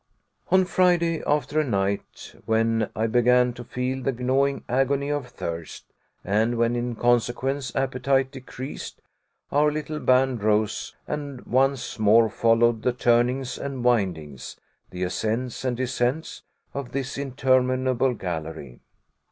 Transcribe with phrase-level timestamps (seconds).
[0.49, 5.93] On Friday, after a night when I began to feel the gnawing agony of thirst,
[6.25, 8.99] and when in consequence appetite decreased,
[9.51, 14.59] our little band rose and once more followed the turnings and windings,
[14.89, 16.41] the ascents and descents,
[16.73, 18.79] of this interminable gallery.